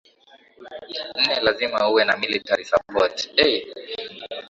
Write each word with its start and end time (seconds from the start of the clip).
nne 1.19 1.35
lazima 1.45 1.79
uwe 1.91 2.01
na 2.07 2.15
military 2.23 2.63
support 2.71 3.15
eeh 3.45 3.61